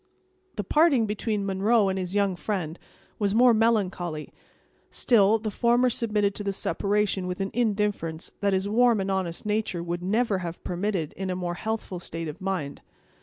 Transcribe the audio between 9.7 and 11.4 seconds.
would never have permitted in a